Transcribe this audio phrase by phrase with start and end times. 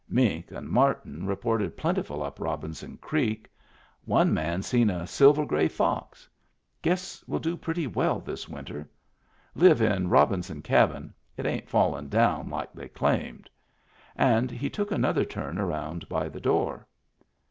[0.09, 3.47] Mink and marten reported plentiful up Robinson Creek.
[4.05, 6.27] One man seen a silver gray fox.
[6.81, 8.89] Guess we'll do pretty well this winter.
[9.53, 13.47] Live in Robinson Cabin— it ain't fallen down like they claimed."
[14.15, 16.87] And he took another turn around by the door.